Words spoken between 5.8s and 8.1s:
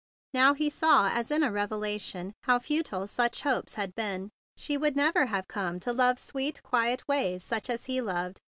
to love sweet, quiet ways such as he